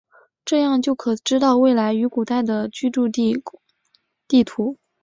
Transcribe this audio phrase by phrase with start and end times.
[0.43, 3.39] 这样就可知道未来与古代的居住地
[4.27, 4.79] 地图。